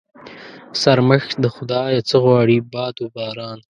شرمښ 0.79 1.25
د 1.43 1.45
خدا 1.55 1.81
يه 1.93 2.01
څه 2.09 2.15
غواړي؟ 2.23 2.57
باد 2.73 2.95
و 3.03 3.07
باران. 3.15 3.59